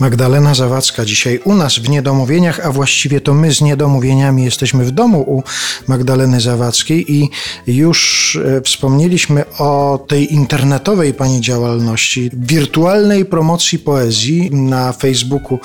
[0.00, 4.90] Magdalena Zawadzka dzisiaj u nas w Niedomówieniach, a właściwie to my z Niedomówieniami jesteśmy w
[4.90, 5.42] domu u
[5.88, 7.30] Magdaleny Zawadzkiej i
[7.66, 15.58] już e, wspomnieliśmy o tej internetowej pani działalności, wirtualnej promocji poezji na Facebooku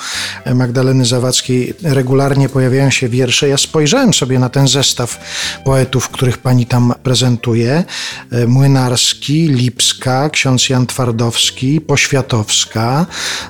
[0.54, 3.48] Magdaleny Zawadzkiej regularnie pojawiają się wiersze.
[3.48, 5.20] Ja spojrzałem sobie na ten zestaw
[5.64, 7.84] poetów, których pani tam prezentuje.
[8.32, 13.06] E, Młynarski, Lipska, ksiądz Jan Twardowski, Poświatowska.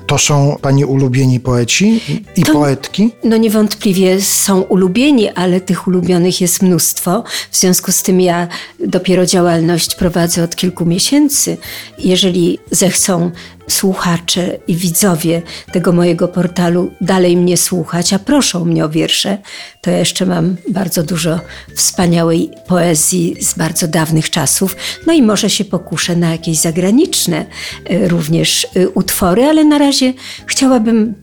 [0.06, 2.00] To są pani ulubieni poeci
[2.36, 3.10] i To- poetki?
[3.24, 7.24] No niewątpliwie są ulubieni, ale tych ulubionych jest mnóstwo.
[7.50, 8.48] W związku z tym ja
[8.86, 11.56] dopiero działalność prowadzę od kilku miesięcy.
[11.98, 13.30] Jeżeli zechcą
[13.68, 19.38] słuchacze i widzowie tego mojego portalu dalej mnie słuchać, a proszą mnie o wiersze,
[19.80, 21.40] to ja jeszcze mam bardzo dużo
[21.76, 24.76] wspaniałej poezji z bardzo dawnych czasów.
[25.06, 27.46] No i może się pokuszę na jakieś zagraniczne
[27.90, 30.14] y, również y, utwory, ale na razie
[30.46, 31.14] chciałabym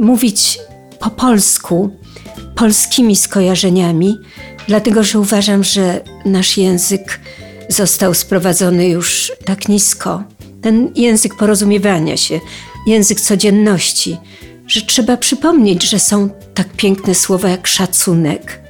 [0.00, 0.58] mówić
[0.98, 1.96] po polsku,
[2.54, 4.18] polskimi skojarzeniami,
[4.68, 7.20] dlatego że uważam, że nasz język
[7.68, 10.22] został sprowadzony już tak nisko.
[10.62, 12.40] Ten język porozumiewania się,
[12.86, 14.16] język codzienności,
[14.66, 18.60] że trzeba przypomnieć, że są tak piękne słowa jak szacunek,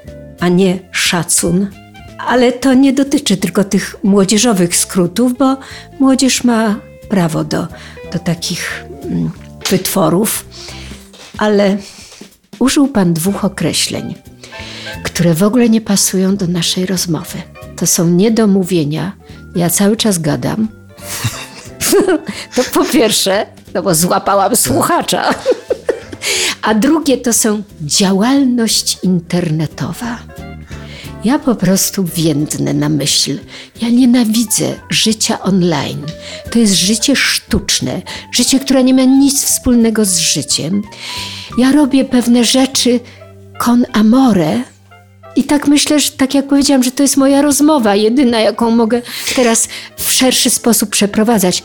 [0.41, 1.71] a nie szacun.
[2.19, 5.57] Ale to nie dotyczy tylko tych młodzieżowych skrótów, bo
[6.01, 6.77] młodzież ma
[7.09, 7.67] prawo do,
[8.13, 9.31] do takich mm,
[9.71, 10.45] wytworów
[11.39, 11.77] ale
[12.59, 14.15] użył Pan dwóch określeń,
[15.03, 17.43] które w ogóle nie pasują do naszej rozmowy.
[17.77, 19.13] To są niedomówienia.
[19.57, 20.69] Ja cały czas gadam.
[22.57, 25.35] to po pierwsze, no bo złapałam słuchacza.
[26.63, 30.19] A drugie to są działalność internetowa.
[31.25, 33.39] Ja po prostu więdnę na myśl.
[33.83, 36.03] Ja nienawidzę życia online.
[36.51, 40.83] To jest życie sztuczne, życie, które nie ma nic wspólnego z życiem.
[41.59, 43.01] Ja robię pewne rzeczy
[43.59, 44.72] con amore.
[45.37, 49.03] I tak myślę, że tak jak powiedziałam, że to jest moja rozmowa, jedyna, jaką mogę
[49.37, 51.63] teraz w szerszy sposób przeprowadzać.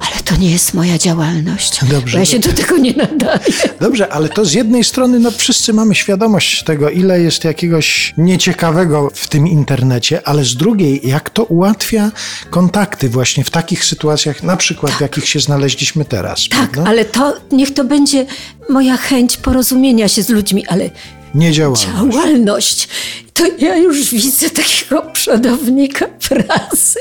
[0.00, 1.84] Ale to nie jest moja działalność.
[1.84, 2.18] Dobrze.
[2.18, 3.40] Ja się do tego nie nadaję.
[3.80, 9.10] Dobrze, ale to z jednej strony, no wszyscy mamy świadomość tego, ile jest jakiegoś nieciekawego
[9.14, 12.10] w tym internecie, ale z drugiej, jak to ułatwia
[12.50, 16.48] kontakty właśnie w takich sytuacjach, na przykład w jakich się znaleźliśmy teraz.
[16.48, 16.90] Tak, prawda?
[16.90, 18.26] ale to niech to będzie
[18.68, 20.90] moja chęć porozumienia się z ludźmi, ale
[21.36, 21.76] Nie działa.
[21.76, 22.88] działalność.
[23.34, 26.98] To ja już widzę takiego przodownika prasy.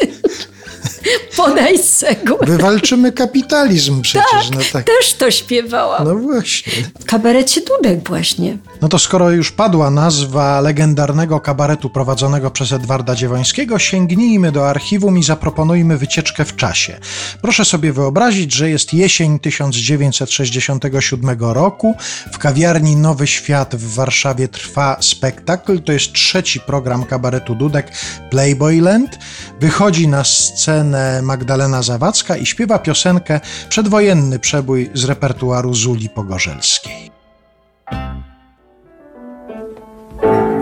[1.37, 2.37] Podajsego.
[2.41, 4.51] Wywalczymy kapitalizm przecież.
[4.51, 4.85] no tak.
[4.85, 6.07] Też to śpiewałam.
[6.07, 6.73] No właśnie.
[6.99, 8.57] W kabarecie Dudek właśnie.
[8.81, 15.17] No to skoro już padła nazwa legendarnego kabaretu prowadzonego przez Edwarda Dziewońskiego, sięgnijmy do archiwum
[15.17, 16.97] i zaproponujmy wycieczkę w czasie.
[17.41, 21.95] Proszę sobie wyobrazić, że jest jesień 1967 roku.
[22.31, 25.79] W kawiarni Nowy Świat w Warszawie trwa spektakl.
[25.79, 27.91] To jest trzeci program kabaretu Dudek
[28.29, 29.19] Playboyland.
[29.59, 37.11] Wychodzi na scenę Magdalena Zawadzka i śpiewa piosenkę Przedwojenny przebój z repertuaru Zuli Pogorzelskiej.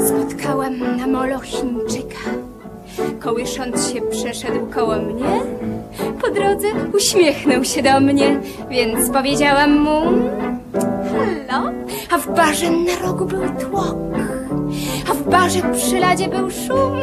[0.07, 2.29] Spotkałam na molo Chińczyka.
[3.19, 5.41] Kołysząc się przeszedł koło mnie.
[6.21, 10.01] Po drodze uśmiechnął się do mnie, więc powiedziałam mu
[11.47, 11.71] Halo?
[12.11, 13.97] A w barze na rogu był tłok.
[15.11, 16.97] A w barze przy ladzie był szum.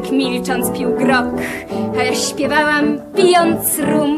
[0.00, 1.26] Milcząc pił grog,
[1.98, 4.16] a ja śpiewałam pijąc rum.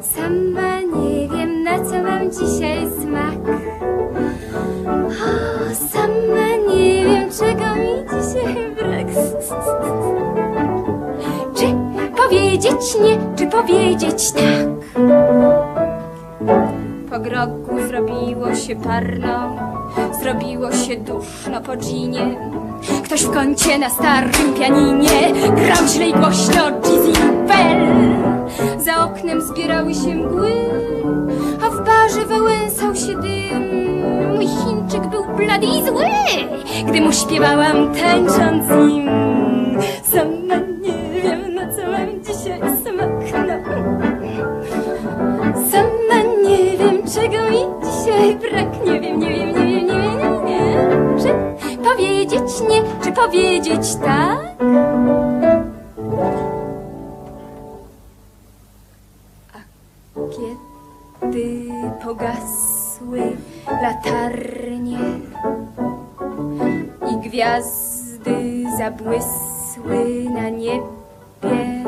[0.00, 3.60] Sama nie wiem na co mam dzisiaj smak.
[4.86, 9.06] O, sama nie wiem, czego mi dzisiaj brak.
[11.54, 11.66] Czy
[12.22, 14.79] powiedzieć nie, czy powiedzieć tak?
[17.22, 19.56] Grogu zrobiło się parno,
[20.22, 22.36] zrobiło się duszno po dżinie.
[23.04, 27.86] Ktoś w kącie na starym pianinie grał źle i głośno Dizzy Bell.
[28.78, 30.52] Za oknem zbierały się mgły,
[31.66, 33.70] a w barze wałęsał się dym.
[34.34, 36.04] Mój Chińczyk był blady i zły,
[36.88, 39.29] gdy mu śpiewałam tańcząc nim.
[53.26, 54.38] Powiedzieć tak?
[59.54, 59.58] A
[60.30, 61.70] kiedy
[62.04, 63.36] pogasły
[63.82, 64.98] latarnie
[67.10, 71.84] i gwiazdy zabłysły na niebie,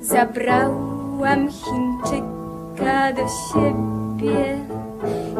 [0.00, 4.58] zabrałam Chińczyka do siebie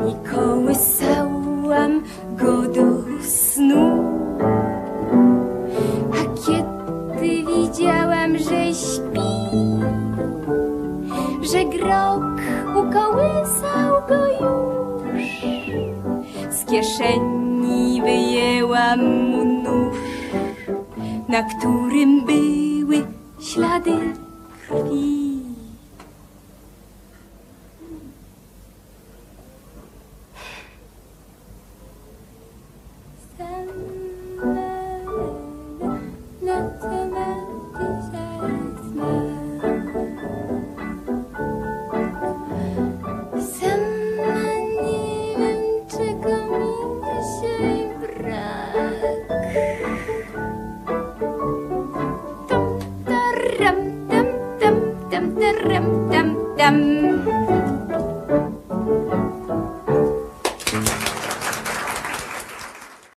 [0.08, 2.02] i kołysałam
[2.36, 2.82] go do
[3.22, 4.05] snu.
[11.56, 12.22] Że grok
[12.74, 15.22] ukołysał go już,
[16.50, 19.96] z kieszeni wyjęłam mu nóż,
[21.28, 23.06] na którym były
[23.40, 23.92] ślady
[24.68, 25.25] krwi.